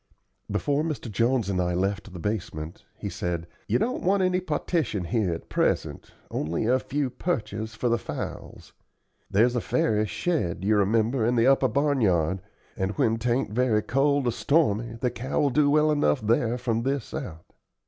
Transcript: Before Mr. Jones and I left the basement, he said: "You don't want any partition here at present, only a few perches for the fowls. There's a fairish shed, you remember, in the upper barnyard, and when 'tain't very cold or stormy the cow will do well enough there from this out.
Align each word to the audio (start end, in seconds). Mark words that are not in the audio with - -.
Before 0.49 0.81
Mr. 0.81 1.11
Jones 1.11 1.47
and 1.47 1.61
I 1.61 1.75
left 1.75 2.11
the 2.11 2.17
basement, 2.17 2.85
he 2.97 3.07
said: 3.07 3.45
"You 3.67 3.77
don't 3.77 4.01
want 4.01 4.23
any 4.23 4.39
partition 4.39 5.03
here 5.03 5.31
at 5.31 5.47
present, 5.47 6.09
only 6.31 6.65
a 6.65 6.79
few 6.79 7.11
perches 7.11 7.75
for 7.75 7.87
the 7.87 7.99
fowls. 7.99 8.73
There's 9.29 9.55
a 9.55 9.61
fairish 9.61 10.09
shed, 10.09 10.65
you 10.65 10.75
remember, 10.77 11.23
in 11.23 11.35
the 11.35 11.45
upper 11.45 11.67
barnyard, 11.67 12.41
and 12.75 12.97
when 12.97 13.17
'tain't 13.17 13.51
very 13.51 13.83
cold 13.83 14.25
or 14.25 14.31
stormy 14.31 14.97
the 15.01 15.11
cow 15.11 15.39
will 15.39 15.51
do 15.51 15.69
well 15.69 15.91
enough 15.91 16.19
there 16.21 16.57
from 16.57 16.81
this 16.81 17.13
out. 17.13 17.53